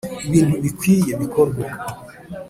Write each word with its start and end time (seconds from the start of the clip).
Ibintu 0.27 0.55
bikwiye 0.63 1.11
bikorwe. 1.21 1.63